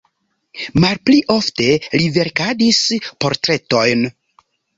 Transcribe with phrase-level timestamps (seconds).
[0.83, 1.67] Malpli ofte
[2.01, 2.81] li verkadis
[3.27, 4.05] portretojn.